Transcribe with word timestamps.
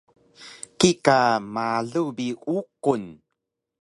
kika 0.79 1.17
malu 1.53 2.03
bi 2.15 2.27
uqun 2.57 3.03